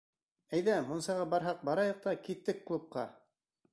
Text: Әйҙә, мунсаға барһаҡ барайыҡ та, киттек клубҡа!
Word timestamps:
Әйҙә, 0.59 0.77
мунсаға 0.87 1.27
барһаҡ 1.33 1.61
барайыҡ 1.69 2.01
та, 2.07 2.17
киттек 2.29 2.65
клубҡа! 2.71 3.05